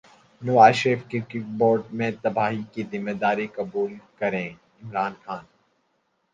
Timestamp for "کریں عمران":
4.19-5.13